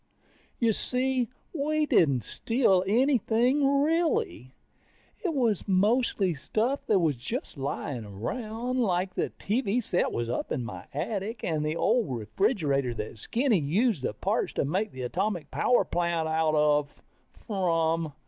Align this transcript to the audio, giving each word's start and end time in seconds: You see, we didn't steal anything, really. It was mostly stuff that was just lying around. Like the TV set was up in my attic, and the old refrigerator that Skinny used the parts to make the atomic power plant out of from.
You 0.57 0.73
see, 0.73 1.27
we 1.53 1.85
didn't 1.85 2.23
steal 2.23 2.83
anything, 2.87 3.83
really. 3.83 4.55
It 5.23 5.31
was 5.35 5.67
mostly 5.67 6.33
stuff 6.33 6.87
that 6.87 6.97
was 6.97 7.15
just 7.15 7.55
lying 7.55 8.05
around. 8.05 8.79
Like 8.79 9.13
the 9.13 9.29
TV 9.37 9.79
set 9.83 10.11
was 10.11 10.27
up 10.27 10.51
in 10.51 10.65
my 10.65 10.87
attic, 10.91 11.43
and 11.43 11.63
the 11.63 11.75
old 11.75 12.17
refrigerator 12.17 12.95
that 12.95 13.19
Skinny 13.19 13.59
used 13.59 14.01
the 14.01 14.15
parts 14.15 14.53
to 14.53 14.65
make 14.65 14.91
the 14.91 15.03
atomic 15.03 15.51
power 15.51 15.85
plant 15.85 16.27
out 16.27 16.55
of 16.55 16.89
from. 17.45 18.13